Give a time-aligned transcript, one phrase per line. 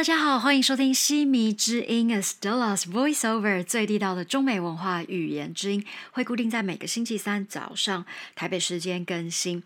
[0.00, 9.62] 大家好，欢迎收听西迷之音 Stella's Voiceover 最地道的中美文化语言之音，会固定在每个星期三早上台北时间更新。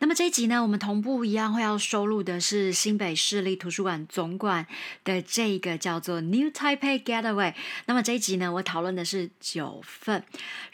[0.00, 4.66] 那么这一集呢，我们同步一样会要收录的是新北市立图书馆总馆
[5.04, 7.54] 的这个叫做 New Taipei Getaway。
[7.86, 10.22] 那么这一集呢，我讨论的是九份。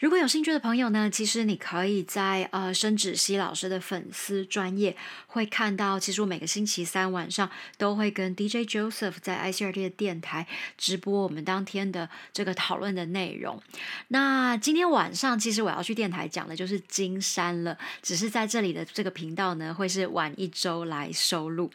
[0.01, 4.97] 如果有兴趣的朋友呢，其实你可以在呃申芷熙老师的粉丝专业
[5.27, 9.04] 会看到，其实我每个星期三晚上都会跟 DJ Joseph。
[9.11, 10.47] 在 ICRT 的电台
[10.77, 13.61] 直播我们当天的这个讨论的内容。
[14.09, 21.69] 那今天晚上其实我要去电台讲的就是金山了，只是在这里的这个频道呢会是晚一周来收录。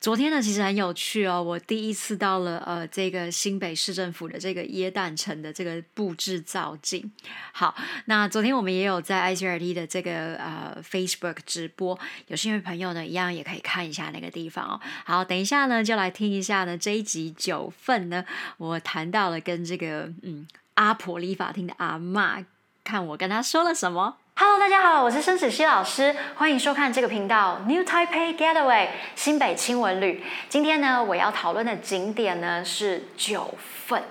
[0.00, 7.12] 昨天呢其实很有趣哦，我第一次到了呃这个新北市政府的这个耶诞城的这个布置造景。
[7.52, 7.74] 好，
[8.06, 11.98] 那昨天我们也有在 ICRT 的这个呃 Facebook 直播，
[12.28, 14.80] 有兴趣朋友呢一样也可以看一下那个地方哦。
[15.04, 16.64] 好，等一下呢就来听一下。
[16.64, 18.24] 呢这一集九份呢，
[18.58, 22.38] 我谈到了跟这个嗯阿婆理发厅的阿妈，
[22.82, 24.16] 看我跟他说了什么。
[24.36, 30.24] Hello，大家好，我是申子熙老师，欢迎收看这个频道 New Taipei Getaway 新北轻文旅。
[30.48, 34.02] 今天呢，我要讨论的景点呢是九份。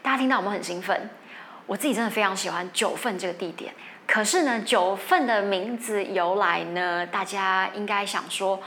[0.00, 1.10] 大家听到我们很兴奋，
[1.66, 3.74] 我自己真的非常喜欢九份这个地点。
[4.06, 8.62] 可是呢，九份的名字由来呢，大家应该想说。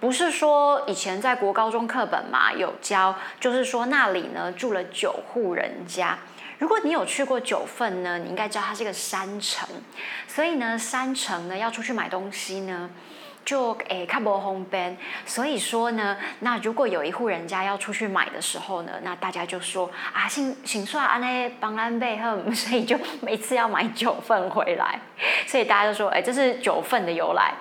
[0.00, 6.18] 不是说以前在国高中课本嘛有教，就是说那里呢住了九户人家。
[6.58, 9.68] 如果你有去过九份呢，你应该知道它是个山城，
[10.26, 12.90] 所以呢山城呢要出去买东西呢，
[13.48, 14.94] 就诶看不红边。
[15.24, 25.00] 所以说呢，那如果有一户人家要出去买的时候呢，那大家就说啊，请请算安内帮安背后， 所以就每次要买九份回来，
[25.46, 27.54] 所以大家就说，哎，这是九份的由来。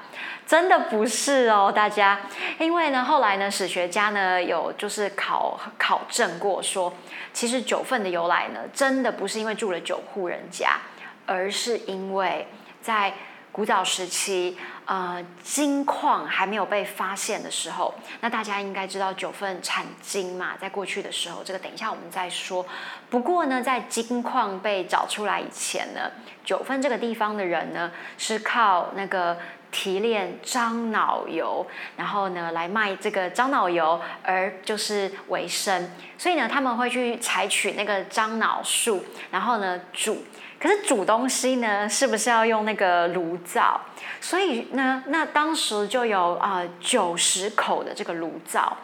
[0.45, 2.19] 真的不是哦，大家，
[2.57, 6.93] 因为呢，后来呢，史学家呢有就是考考证过，说
[7.33, 10.77] 其实九份的由来呢，真的不是因为住了九户人家，
[11.25, 12.47] 而是因为
[12.81, 13.13] 在
[13.57, 17.91] 古早时期，呃，金矿还没有被发现的时候，
[18.21, 22.63] 那大家应该知道九份产金嘛，在过去的时候，这个等一下我们再说。
[23.09, 26.11] 不过呢，在金矿被找出来以前呢，
[26.45, 29.35] 九份这个地方的人呢，是靠那个。
[29.69, 35.91] 提炼樟脑油，然后呢来卖这个樟脑油，而就是为生。
[36.17, 40.23] 所以呢，他们会去采取那个樟脑树，然后呢煮。
[40.59, 43.79] 可是煮东西呢，是不是要用那个炉灶？
[44.19, 48.77] 所以呢，那当时就有啊九十口的这个炉灶。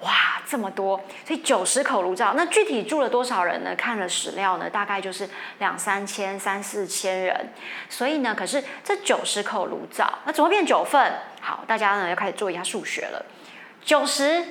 [0.00, 0.12] 哇，
[0.46, 1.00] 这么多！
[1.26, 3.74] 所以九十口炉灶，那具体住了多少人呢？
[3.74, 5.26] 看了史料呢，大概就是
[5.58, 7.48] 两三千、三四千人。
[7.88, 11.14] 所以呢，可是这九十口炉灶，那怎么变九份？
[11.40, 13.24] 好，大家呢要开始做一下数学了。
[13.82, 14.44] 九十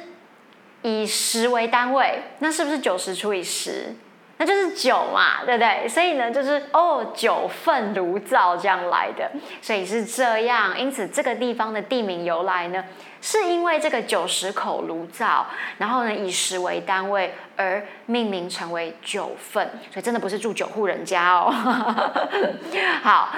[0.82, 3.96] 以十为单位，那是不是九十除以十？
[4.38, 5.88] 那就是酒嘛，对不对？
[5.88, 9.32] 所以呢，就是哦，酒粪炉灶这样来的，
[9.62, 10.78] 所以是这样。
[10.78, 12.84] 因此，这个地方的地名由来呢，
[13.26, 15.48] 是因为这个九十口炉灶，
[15.80, 21.52] 然后呢以十为单位而命名成为九份，所以真的不是住九户人家哦。
[23.02, 23.30] 好。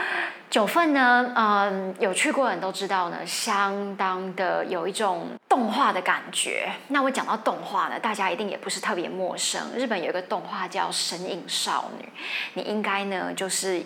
[0.50, 6.70] 九份呢，嗯，有去过的人都知道呢，相当的有一种动画的感觉。
[6.88, 9.62] 那我讲到动画呢，大家一定也不是特别陌生。
[9.76, 12.06] 日本有一个动画叫《神隐少女》，
[12.54, 13.84] 你应该呢就是。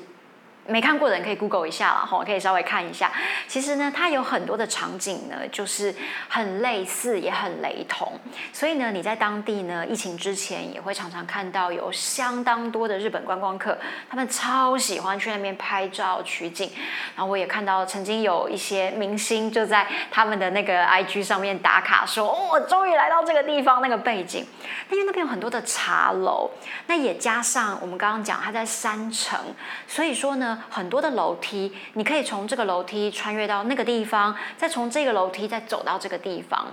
[0.68, 3.12] 没看过的人可以 Google 一下了哈，可以稍微看一下。
[3.48, 5.94] 其实呢，它有很多的场景呢，就是
[6.30, 8.14] 很类似，也很雷同。
[8.54, 13.78] 所以呢，你在当地呢，疫情之前也会常常看到有相当多的日本观光客，
[14.10, 16.72] 他们超喜欢去那边拍照取景。
[17.16, 24.46] 然后我也看到曾经有一些明星就在他们的那个 IG 上面打卡，说哦，终于来到这个地方，那个背景。
[24.92, 26.50] 因为那边有很多的茶楼，
[26.86, 29.40] 那也加上我们刚刚讲它在山城，
[29.88, 30.50] 所以说呢。
[30.70, 36.68] 很多的楼梯，你可以从这个楼梯穿越到那个地方，再从这个楼梯再走到这个地方。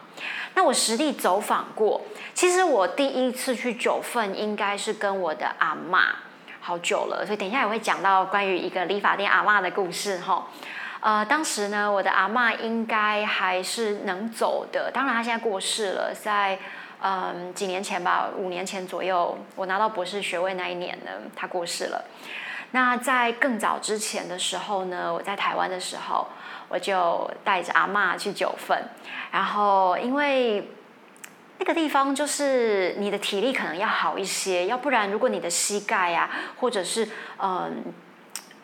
[0.54, 2.00] 那我实地走访过，
[2.34, 6.16] 其实我第一次去九份应该是跟我的阿妈，
[6.60, 10.46] 好久了，所以等一下也会讲到关于一个理发店阿妈的故事哈。
[11.00, 16.58] 呃，当时呢，我的阿妈应该还是能走的，当然她现在过世了，在
[17.00, 22.04] 嗯几年前吧，五年前左右，我拿到博士学位那一年呢，她过世了。
[22.72, 26.26] 那在更早之前的时候呢，我在台湾的时候，
[26.68, 28.82] 我就带着阿嬷去九份，
[29.30, 30.70] 然后因为
[31.58, 36.30] 那个地方就是你的体力可能要好一些，要不然如果你的膝盖呀，
[36.60, 37.84] 或者是嗯。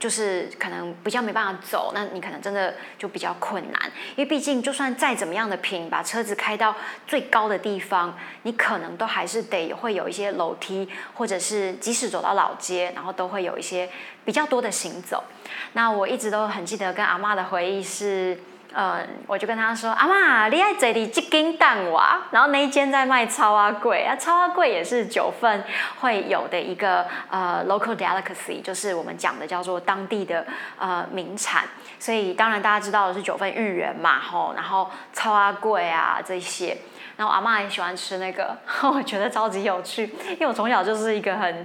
[0.05, 13.89] 就是可能比较没办法走，那你可能真的就比较困难，因为毕竟就算再怎么样的平，把车子开到最高的地方，你可能都还是得会有一些楼梯，或者是即使走到老街，然后都会有一些
[14.27, 15.25] 比较多的行走。
[15.73, 18.39] 那我一直都很记得跟阿妈的回忆是。
[18.77, 25.63] 嗯，我就跟他说：“阿妈，你爱这里这间蛋瓦，然后那一间在卖超阿贵啊，超阿贵也是九份
[26.01, 30.45] 会有的一个呃 local delicacy，就是我们讲的叫做当地的
[30.77, 31.63] 呃名产。
[32.01, 36.77] 所以当然大家知道的是九份芋圆嘛，吼，然后超阿贵啊这些，
[37.17, 41.65] 然后阿妈也喜欢吃那个， 我觉得超级有趣，因为我从小就是一个很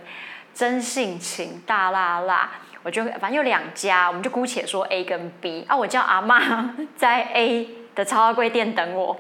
[0.54, 2.52] 真性情、大辣辣。”
[2.84, 5.76] 我就反正有两家，我们就姑且说 A 跟 B 啊。
[5.76, 9.16] 我叫阿妈 在 A 的超贵店等我，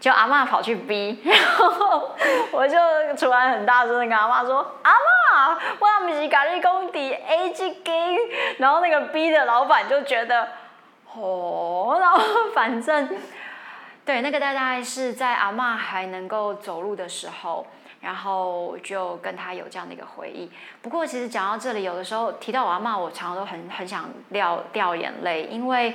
[0.00, 2.10] 就阿妈跑去 B，然后
[2.50, 2.76] 我就
[3.16, 8.16] 突然很大声的跟阿妈说：“阿妈，我不是咖喱公底 A 这间。”
[8.58, 10.48] 然后那个 B 的老板就觉得，
[11.14, 12.20] 哦，然后
[12.54, 13.08] 反正
[14.04, 17.64] 对那个大概是在阿妈还能够走路的时候。
[18.04, 20.50] 然后就跟他有这样的一个回忆。
[20.82, 25.94] 不过其实讲到这里，有的时候提到我阿妈，我常常都很很想掉掉眼泪，因为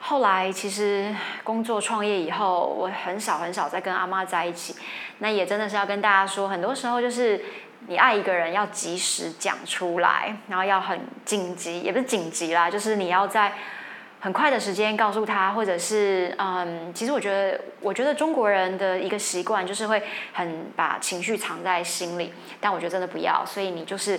[0.00, 1.14] 后来其实
[1.44, 4.74] 工作创业以后，我很少很少再跟阿妈在一起。
[5.18, 7.44] 那也真的是要跟大家说，很多时候就是
[7.86, 13.52] 你爱一个人要及时讲出来，然后要很紧急，也不是紧急啦，就是你要在。
[14.18, 20.02] 很快的时间告诉他，或者是嗯，其实我觉得，我觉得中国人的一个习惯就是会
[20.32, 24.18] 很把情绪藏在心里，但我觉得真的不要，所以你就是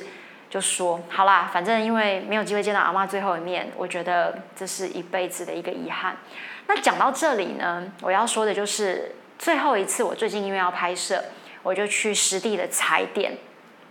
[0.50, 6.16] 就说好啦，反正因为没有机会见到阿妈最后一面，我觉得这是一辈子的一个遗憾。
[6.68, 11.22] 那讲到这里呢，我要说的就是最后一次，我最近因为要拍摄，
[11.64, 13.36] 我就去实地的踩点。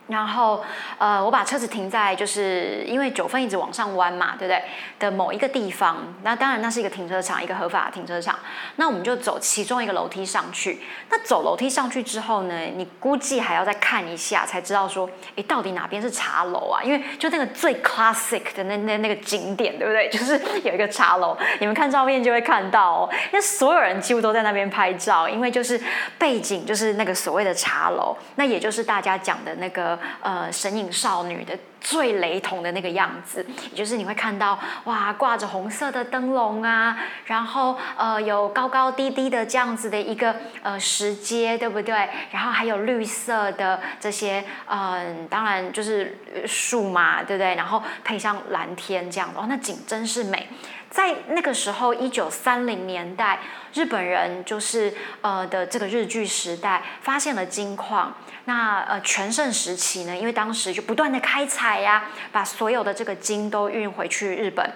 [0.09, 0.65] 然后，
[0.99, 4.63] 呃，我把车子停在，就是因为九份一直往上弯嘛，对不对？
[5.01, 8.39] 的某一个地方，那当然那是一个停车场，一个合法的停车场。
[8.77, 10.81] 那我们就走其中一个楼梯上去。
[11.11, 16.81] 那走楼梯上去之后呢，你估计还要再看一下，才知道说，哎，到底哪边是茶楼啊？
[16.85, 20.09] 因为就那个最 classic 的那那那个景点，对不对？
[20.09, 23.11] 就是有一个茶楼，你们看照片就会看到哦。
[23.33, 25.81] 那所有人几乎都在那边拍照，因为就是
[26.17, 29.96] 背景就是那个所谓的茶楼，那也就是大家讲的那个。
[30.21, 36.97] 呃，神隐少女的最雷同的那个样子，也就是你会看到哇，挂着红色的灯笼啊，
[37.27, 42.09] 然后呃，有高高低低的这样子的一个呃石阶，对不对？
[42.31, 47.55] 然后还有绿色的这些，嗯，当然就是树嘛，对不对？
[47.55, 50.49] 然后配上蓝天这样的，哦，那景真是美。
[50.89, 53.41] 在那个时候，一九三零年代，
[53.75, 58.15] 日本人就是呃的这个日据时代，发现了金矿。
[58.47, 64.69] 那呃全盛时期呢，因为当时就不断的开采呀，把所有的这个金都运回去日本。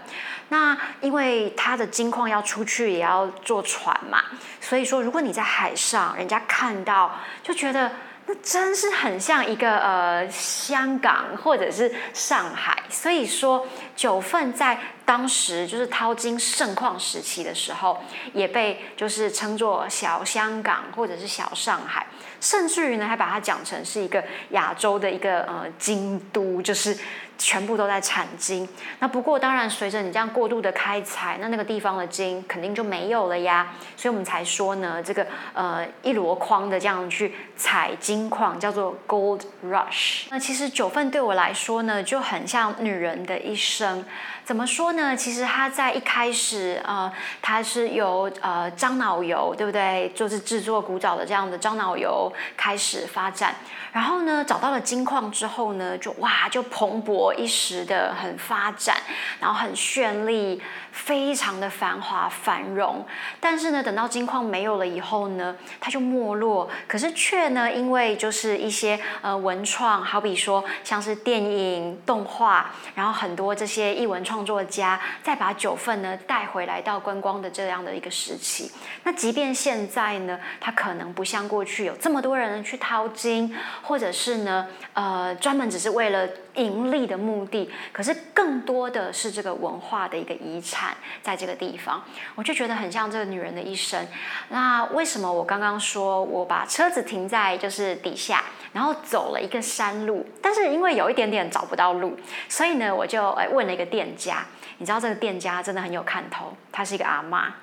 [0.51, 4.23] 那因为它的金矿要出去也要坐船嘛，
[4.61, 7.91] 所以说如果你在海上，人家看到就觉得。
[8.27, 18.01] 那真是很像一个呃香港或者是上海，所以说九份在当时就是淘金盛况时期的时候，
[18.33, 22.07] 也被就是称作小香港或者是小上海，
[22.41, 26.97] 甚至于呢还把它讲成是一个亚洲的一个呃京都，就是。
[27.41, 40.27] 全部都在产金，那不过当然随着你这样过度的开采，那那个地方的金肯定就没有了呀，所以我们才说呢，这个呃一箩筐的这样去采金矿叫做 gold rush。
[40.29, 44.05] 那其实九份对我来说呢，就很像女人的一生。
[44.45, 45.17] 怎么说呢？
[45.17, 47.11] 其实它在一开始，呃，
[47.41, 50.11] 它是由呃樟脑油，对不对？
[50.13, 53.55] 就是制作古早的这样的樟脑油开始发展。
[53.93, 58.97] 然后呢，找到了金矿之后呢，就哇，就蓬勃一时的很发展，
[59.41, 60.61] 然后很绚丽。
[60.93, 63.07] 非常的繁华繁荣，
[63.39, 66.69] 但是呢，等到金矿没有了以后呢，它就没落。
[66.89, 78.69] 可是却呢，因为就是一些呃文创，好比说像是电影、动画，然后很多这些艺文创作家，再把九份呢带回来到观光的这样的一个时期。
[79.05, 86.29] 那即便现在呢，它可能不像过去有这么多人去淘金，或者是呢，呃，专门只是为了。
[86.61, 92.03] 盈利的目的，可是更多的是这个文化的一个遗产，在这个地方，
[92.35, 94.07] 我就觉得很像这个女人的一生。
[94.51, 102.17] 那为什么我刚刚说我把车子停在就是底下，然后走了一个山路，但是因为有一点点找不到路，
[102.49, 104.47] 所以呢，我就哎问了一个店家，
[104.79, 107.55] 你知道这个店家真的很有看头，他是一个阿妈。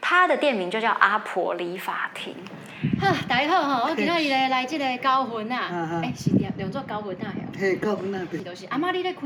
[0.00, 2.34] 他的店名就叫阿婆理发厅。
[3.00, 9.20] 哈，大家好哈，我今仔日来来这个高分啊，哎，是念叫做高分啊，嘿，高分啊，就是阿妈你咧开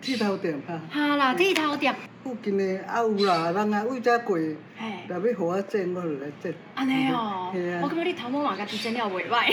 [0.00, 0.80] 剃头店哈。
[0.90, 1.94] 哈啦，剃头店。
[2.24, 4.56] 附近的啊有啦，人啊为遮过，嘿，
[5.06, 6.54] 若要互我剪，我就来剪。
[6.74, 7.52] 安尼哦
[7.82, 9.52] 我感觉你头毛嘛家己剪了袂歹。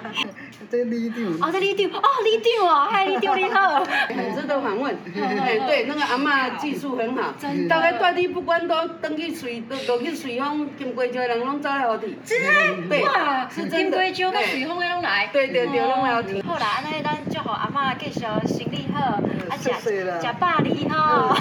[0.70, 1.18] 这里长。
[1.46, 3.84] 哦，这里长，哦，里长哦，嗨，里长你好。
[3.84, 4.96] 很值得访问。
[5.14, 7.34] 哎，对，那个阿嬷技术很好，
[7.68, 12.16] 大概带你不管都登去随，都都去随风，金龟石的人拢走来互你。
[12.24, 12.88] 真的？
[12.88, 15.28] 对哇，是真的金龟石甲对水风的拢来。
[15.30, 16.40] 对对对，拢来互你。
[16.40, 19.00] 好啦，安尼咱祝福阿嬷继续身体好，
[19.50, 20.06] 啊食食
[20.40, 21.34] 百里吼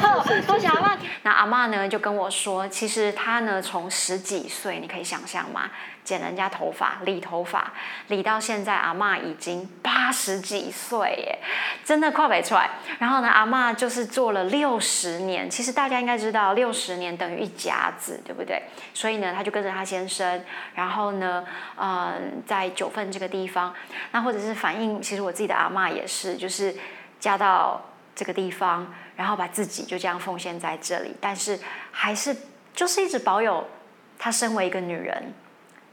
[1.24, 5.70] 那阿嬷呢就跟我说，其实她呢从十几岁，你可以想象吗？
[6.04, 7.72] 剪人家头发、理头发，
[8.08, 11.38] 理到现在，阿嬷已经八十几岁耶，
[11.86, 12.68] 真的跨北出来。
[12.98, 18.64] 然后呢，阿嬷就是做了六十年，其实大家应该知道，六十年等于一甲子，对不对？
[18.92, 22.14] 所以呢，她就跟着她先生，然后呢，呃，
[22.48, 23.72] 在九份这个地方，
[24.12, 26.76] 那或者是反映，其实我自己的阿嬷也是，就是
[27.20, 27.80] 嫁到
[28.20, 28.86] 这个地方，
[29.16, 31.58] 然后把自己就这样奉献在这里，但是
[31.90, 32.36] 还是
[32.74, 33.66] 就是一直保有
[34.18, 35.34] 她身为一个女人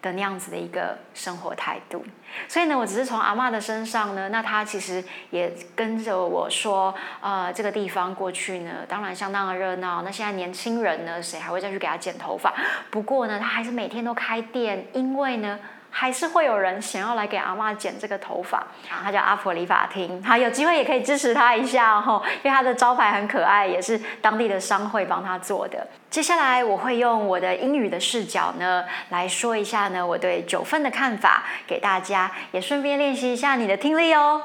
[0.03, 2.05] 的那样子的一个生活态度。
[2.49, 10.03] 所以呢，我只是从阿嬷的身上呢，那她其实也跟着我说，呃，这个地方过去呢，当然相当的热闹。
[10.03, 12.53] 那现在年轻人呢，谁还会再去给她剪头发？
[12.91, 15.57] 不过呢，她还是每天都开店，因为呢。
[15.99, 25.87] 还是会有人想要来给阿嬷剪这个头发，啊，他叫阿婆理发厅，好，有机会也可以支持他一下哦，因为他的招牌很可爱，也是当地的商会帮他做的。
[26.11, 34.43] 接下来我会用我的英语的视角呢来说一下呢我对九份的看法给大家，也顺便练习一下你的听力哦。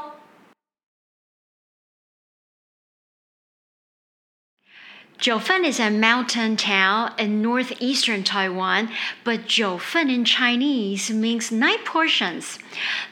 [5.22, 8.90] Jiufen is a mountain town in northeastern Taiwan,
[9.24, 12.58] but Jiufen in Chinese means nine portions.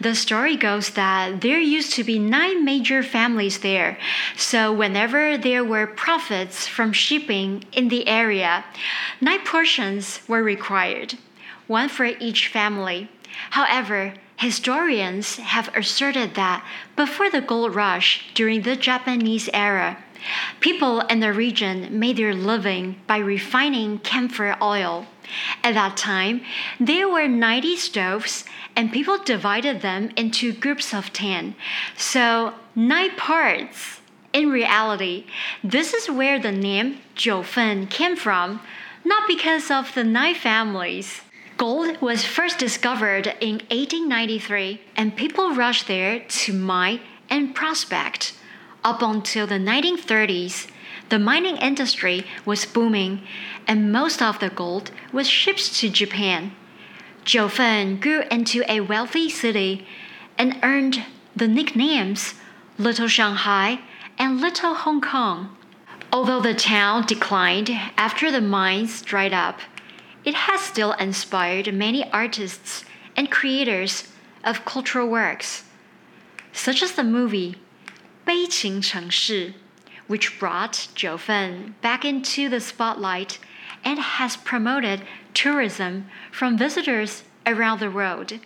[0.01, 3.99] The story goes that there used to be nine major families there,
[4.35, 8.65] so whenever there were profits from shipping in the area,
[9.21, 11.13] nine portions were required,
[11.67, 13.07] one for each family.
[13.51, 20.03] However, historians have asserted that before the gold rush during the Japanese era,
[20.59, 25.05] People in the region made their living by refining camphor oil.
[25.63, 26.41] At that time,
[26.79, 28.45] there were 90 stoves,
[28.75, 31.55] and people divided them into groups of 10.
[31.95, 34.01] So, nine parts.
[34.31, 35.25] In reality,
[35.63, 38.61] this is where the name Jiufen came from,
[39.03, 41.21] not because of the nine families.
[41.57, 48.33] Gold was first discovered in 1893, and people rushed there to mine and prospect.
[48.83, 50.67] Up until the 1930s,
[51.09, 53.21] the mining industry was booming,
[53.67, 56.53] and most of the gold was shipped to Japan.
[57.25, 59.85] Jiufen grew into a wealthy city
[60.37, 61.03] and earned
[61.35, 62.35] the nicknames
[62.77, 63.81] Little Shanghai
[64.17, 65.57] and Little Hong Kong.
[66.13, 69.59] Although the town declined after the mines dried up,
[70.23, 74.07] it has still inspired many artists and creators
[74.43, 75.65] of cultural works,
[76.53, 77.57] such as the movie
[78.28, 79.54] 悲情城市,
[80.06, 83.38] which brought Jiufen back into the spotlight
[83.84, 85.02] and has promoted
[85.34, 88.38] tourism from visitors around the world.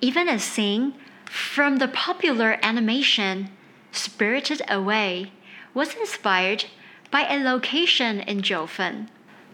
[0.00, 0.94] Even a scene
[1.26, 3.50] from the popular animation
[3.92, 5.32] Spirited Away
[5.74, 6.66] was inspired
[7.10, 9.08] by a location in Jiufen.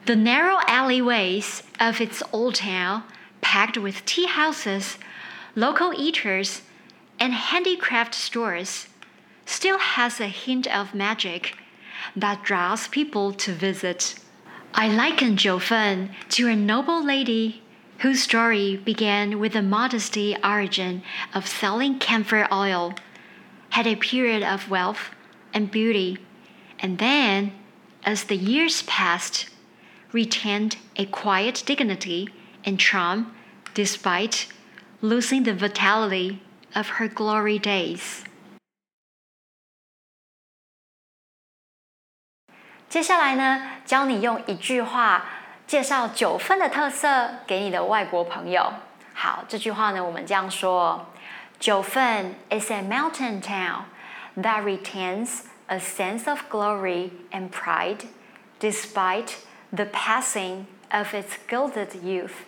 [0.04, 3.02] The narrow alleyways of its old town,
[3.40, 4.98] packed with tea houses,
[5.54, 6.62] local eaters,
[7.18, 8.88] and handicraft stores,
[9.51, 11.57] still has a hint of magic
[12.15, 14.15] that draws people to visit.
[14.73, 17.61] I liken Jiufen to a noble lady
[17.99, 21.03] whose story began with the modesty origin
[21.33, 22.95] of selling camphor oil,
[23.71, 25.11] had a period of wealth
[25.53, 26.17] and beauty,
[26.79, 27.51] and then,
[28.03, 29.49] as the years passed,
[30.13, 32.29] retained a quiet dignity
[32.63, 33.35] and charm
[33.73, 34.47] despite
[35.01, 36.41] losing the vitality
[36.73, 38.23] of her glory days.
[42.90, 45.24] 接下来呢，教你用一句话
[45.66, 48.72] 介绍九份的特色给你的外国朋友。
[49.12, 51.06] 好，这句话呢，我们这样说：
[51.58, 53.84] 九份 is a mountain town
[54.36, 58.06] that retains a sense of glory and pride
[58.60, 59.34] despite
[59.74, 62.44] the passing of its gilded youth。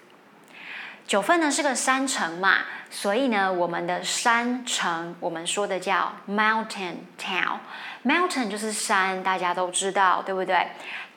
[1.06, 7.58] 九份呢是个山城嘛，所以呢，我们的山城我们说的叫 mountain town。
[8.06, 10.68] mountain 就是山，大家都知道，对不对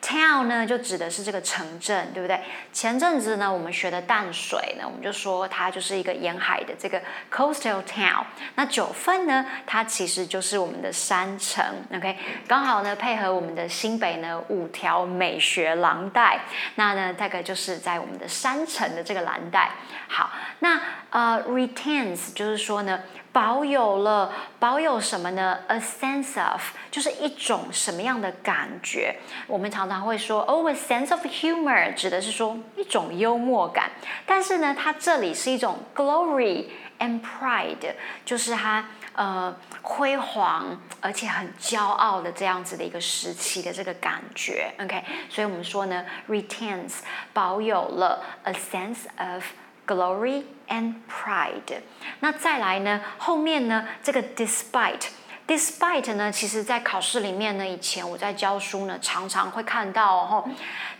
[0.01, 2.39] Town 呢，就指的是这个城镇，对不对？
[2.71, 7.01] 前阵子呢，我们学的淡水呢，我们就说它就是一个沿海的这个
[7.31, 8.23] coastal town。
[8.55, 12.15] 那九份呢，它其实就是我们的山城，OK？
[12.47, 16.39] 刚好呢，配合我们的新北呢五条美学廊带，
[16.75, 19.71] 那呢，大概就是在我们的山城的这个蓝带。
[20.07, 22.99] 好，那呃，retains 就是说呢。
[23.37, 29.15] 保有了，保有什么呢？A sense of 就是一种什么样的感觉？
[29.45, 33.91] 我们常常会说，Oh, a sense of humor 指的是说一种幽默感。
[34.25, 36.65] 但是呢，它这里是一种 glory
[36.97, 37.93] and pride，
[38.25, 44.73] 就是它呃辉煌而且很骄傲的这样子的一个时期的这个感觉。
[44.79, 47.01] OK，所以我们说呢，retains
[47.33, 49.43] 保有了 a sense of
[49.87, 51.79] glory and pride。
[52.19, 53.01] 那再来呢？
[53.17, 53.87] 后面呢？
[54.03, 56.31] 这个 despite，despite 呢？
[56.31, 60.49] 其实在考试里面呢，以前我在教书呢，常常会看到哦。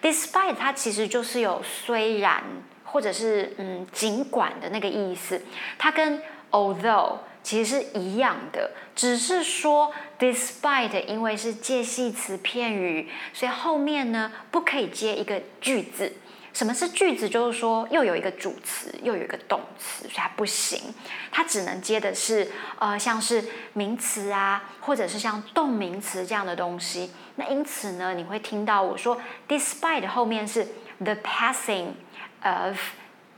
[0.01, 2.41] despite 它其实就是有虽然
[2.85, 5.41] 或者是嗯尽管的那个意思。
[5.77, 16.13] 它跟 although 其实是一样的，只是说 despite 因为是介系词片语，所以后面呢不可以接一个句子。
[16.57, 17.29] 什么是句子？
[17.29, 20.91] 就是说，又有一个主词，又有一个动词，所以它不行。
[21.31, 27.11] 它只能接的是呃，像是名词啊，或者是像动名词这样的东西。
[27.35, 31.89] 那因此呢，你会听到我说，despite 后面是 the passing
[32.41, 32.75] of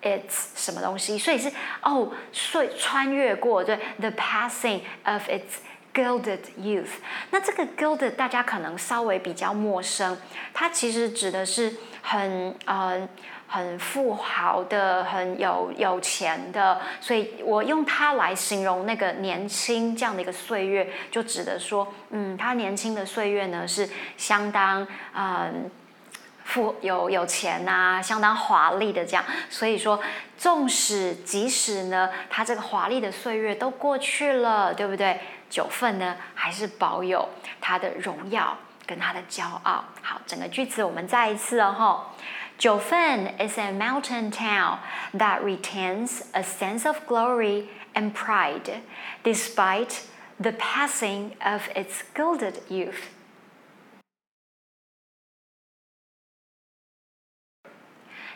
[0.02, 5.60] its 什么东西，所以是哦，所以穿越过对 the passing of its
[5.94, 6.88] gilded youth。
[7.32, 10.18] 那这个 gilded 大家可能稍微比较陌生，
[10.54, 11.76] 它其实指的是。
[12.10, 13.08] 很呃
[13.48, 23.88] 很富豪的，很有有钱的，所以我用它来形容那个年轻这样的一个岁月，就指的说，嗯，他年轻的岁月呢是
[24.18, 25.70] 相当嗯
[26.46, 29.24] 富有有钱呐，相当华丽的这样。
[29.48, 30.00] 所以说，
[30.36, 35.20] 纵使即使呢，他这个华丽的岁月都过去了，对不对？
[35.48, 37.30] 九份呢还是保有
[37.62, 38.58] 他的荣耀。
[38.90, 39.86] 跟他的骄傲。
[40.02, 42.06] 好，整个句子我们再一次哦吼。
[42.58, 44.80] 九份 is a mountain town
[45.14, 48.82] that retains a sense of glory and pride
[49.24, 50.02] despite
[50.42, 52.96] the passing of its gilded youth.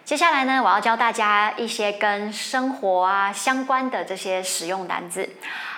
[0.05, 5.27] 接下来呢，我要教大家一些跟生活啊相关的这些实用单字。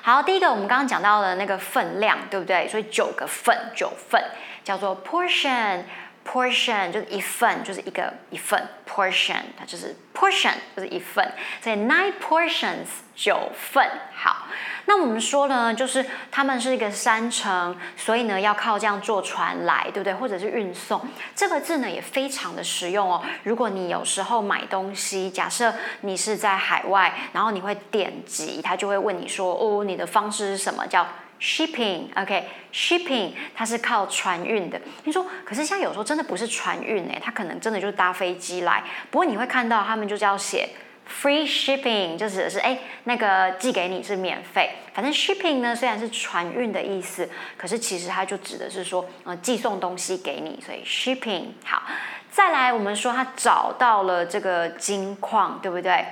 [0.04, 2.68] 好，第一个我们刚刚讲到的那个分量，对不对？
[2.68, 4.24] 所以九个份，九份。
[4.66, 13.90] 叫做 portion，portion 就是一份，就是一个一份 portion，它就是 portion 就是一份，所以 nine portions 九份。
[14.14, 14.48] 好，
[14.86, 20.14] 那我们说呢，就是他们是一个山城，所以呢要靠这样坐船来，对不对？
[20.16, 21.00] 或者是运送。
[21.36, 23.22] 这个字呢也非常的实用哦。
[23.44, 30.88] 如果你有时候买东西，假设你是在海外，然后你会点击，他就会问你说，哦，你的方式是什么？
[30.88, 31.08] 叫
[31.40, 34.80] shipping，OK，shipping 它是靠船运的。
[35.04, 38.84] 你说，可是像有时候真的不是船运哎，它可能真的就是搭飞机来。
[39.12, 40.70] 不过你会看到他们就是要写
[41.08, 44.72] free shipping，就指的是哎那个寄给你是免费。
[44.94, 51.84] 反正 shipping 呢虽然是船运的意思，可是其实它就指的是说呃寄送东西给你，所以 shipping 好。
[52.32, 56.06] 再来我们说他找到了这个金矿，对不对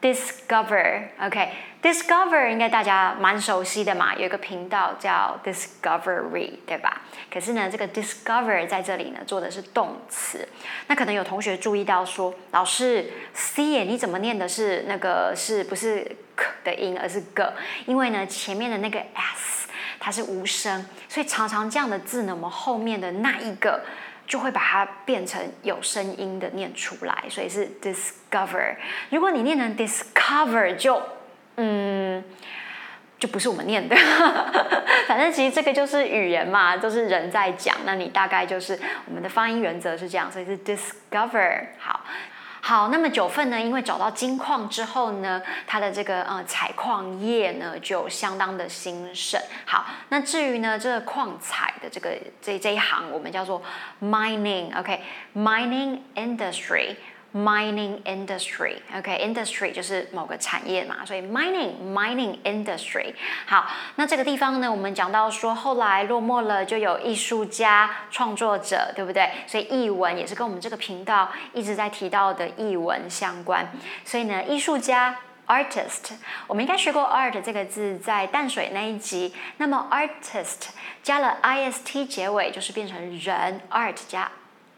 [0.00, 7.02] ？Discover，OK，Discover 应该大家蛮熟悉的嘛，有一个频道叫 Discovery，对吧？
[7.30, 10.48] 可是呢，这个 Discover 在这里呢做的是动词。
[10.86, 17.52] 那可能有同学注意到说，老师 C 你怎么念的是那个是不是 k 的音，而是 g？
[17.86, 23.82] 因为呢前面的那个 s 它是无声，所以常常这样的字呢，我们后面的那一个。
[24.30, 28.76] 就会把它变成有声音的念出来，所以是 discover。
[29.10, 31.02] 如果你念成 discover，就
[31.56, 32.22] 嗯，
[33.18, 33.96] 就不是我们念的。
[35.08, 41.66] 反正其实这个就是语言嘛，都是人在讲，那你大概就是我们的发音原则是这样，所以是 discover。
[41.76, 42.04] 好。
[42.62, 43.60] 好，那么九份呢？
[43.60, 49.40] 因为找到金矿之后呢，它的这个呃采矿业呢就相当的兴盛。
[49.64, 53.60] 好，那至于呢这个矿采的这个这这一行，我们叫做
[54.02, 56.96] mining，OK，mining industry。
[57.32, 63.14] Mining industry，OK，industry 就是某个产业嘛，所以 mining mining industry。
[63.46, 69.30] 好，那这个地方呢，我们讲到说后来落寞了，就有艺术家创作者，对不对？
[69.46, 73.64] 所以译文也是跟我们这个频道一直在提到的译文相关。
[74.04, 75.16] 所以呢，艺术家
[75.46, 76.10] artist，
[76.48, 79.32] 我们应该学过 art 这个字，在淡水那一集。
[79.58, 84.28] 那么 artist 加了 ist 结尾，就是变成人 art 加。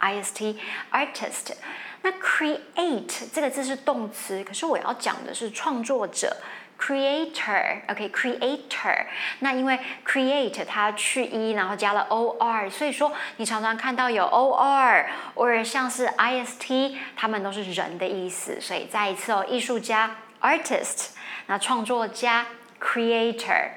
[0.00, 0.54] ，ist
[0.90, 1.54] artist。
[2.02, 6.36] 那 create 这个字是动词，可是我要讲的是创作者。
[6.80, 9.06] creator，OK，creator。
[9.38, 18.60] 那因为 create 它去 e，然后加了 or，所以说你常常看到有 or，或者像是 ist，它们都是人的意思。
[18.60, 21.10] 所以再一次哦，艺术家 artist，
[21.46, 22.46] 那创作家
[22.80, 23.68] creator。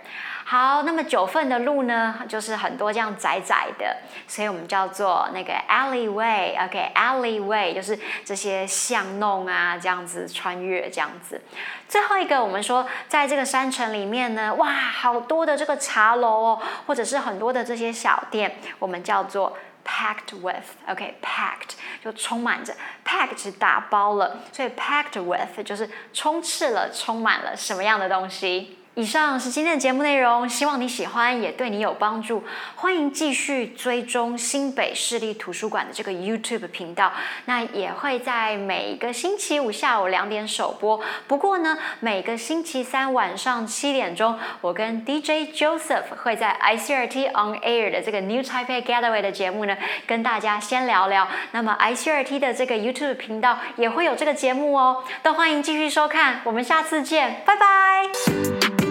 [0.47, 11.41] 好，那么九份的路呢，就是很多这样窄窄的，所以我们叫做那个 alleyway，OK，alleyway 就是这些巷弄啊，这样子穿越这样子。
[11.89, 22.71] 最后一个，我们说在这个山城里面呢，哇，好多的这个茶楼哦，或者是很多的这些小店，我们叫做 packed with，OK，packed 就充满着
[23.03, 28.77] ，packed 是打包了，所以 packed with 就是充斥了、充满了什么样的东西。
[28.95, 32.41] 以上是今天的节目内容，希望你喜欢，也对你有帮助。
[32.75, 37.11] 欢迎继续追踪新北市立图书馆的这个 YouTube 频道，
[37.43, 40.97] 那也会在每个星期五下午两点首播。
[41.27, 49.75] 不过呢，每个星期三晚上七点钟，我跟 DJ Joseph 会在 ICRT On Air 的这个 New Taipei Getaway 的节目呢，
[50.07, 51.27] 跟大家先聊聊。
[51.51, 56.39] 那么 ICRT 的这个 YouTube 频道也会有这个节目哦，都欢迎继续收看。
[56.45, 58.84] 我们下次见，拜拜。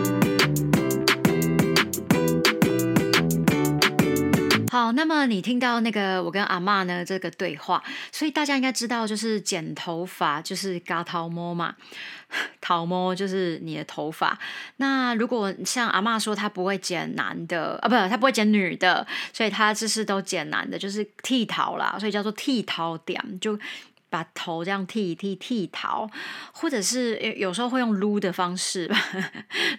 [4.75, 11.77] 好，那么你听到那个我跟阿妈呢这个对话，所以大家应该知道，就是剪头发就是嘎桃摸嘛，
[12.61, 14.37] 桃摸就是你的头发。
[14.79, 23.57] 那如果像阿妈说，她不会剪男的啊，不，她不会剪女的，所以她就是都剪男的，就是剃桃啦，所以叫做剃桃点就。
[24.15, 26.09] 把头这样剃一剃剃头，
[26.53, 28.97] 或者是有时候会用撸的方式吧，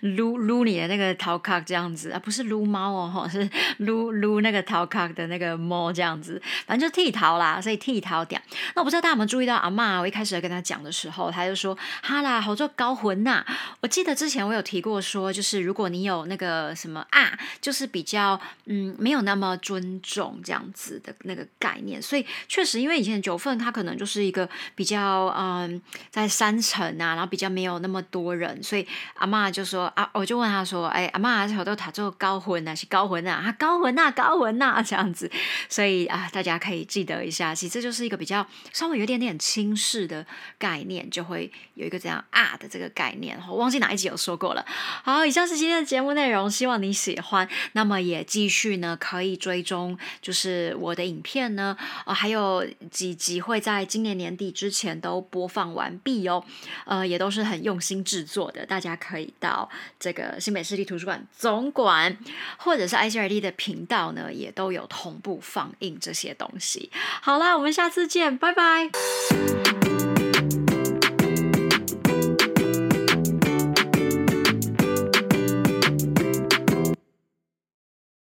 [0.02, 8.42] 撸撸你的那个头壳这样子啊，不是撸猫哦， 是撸撸那个头壳的那个猫这样子，反正就剃头啦，所以剃头点。
[8.76, 13.46] 那我不知道大家有没有注意到阿妈，我一开始跟他讲的时候，他就说哈啦，好做高魂呐。
[13.80, 24.25] 我记得之前我有提过说，就是如果你有那个什么啊，就是比较嗯没有那么尊重这样子的那个概念，所以确实因为以前九份他可能就是。
[24.26, 28.86] 一个比较嗯，在山城啊，然后比较没有那么多人，所以
[29.16, 35.32] 阿妈就说啊，我就问他说，哎，阿妈好多塔做高魂啊，是高魂啊，啊高魂呐，高魂呐这样子，
[35.70, 40.26] 所以啊，大家可以记得一下，其实这就是一个比较稍微有点点轻视的
[40.58, 44.66] 概念，就会有一个这样啊的这个概念，我忘记哪一集有说过了。
[45.04, 47.48] 好，以上是今天的节目内容，希望你喜欢。
[47.74, 54.36] 那么也继续呢，可以追踪，就是我的影片呢，啊，还有几集会在今年年。
[54.36, 56.44] 底之前都播放完毕哦，
[56.86, 62.18] 呃，也都是很用心制作的，大家可以到这个新北市立图书馆总馆
[62.58, 66.92] 或者是 IGRD 的频道呢，也都有同步放映这些东西。
[67.22, 69.85] 好啦，我们下次见，拜拜。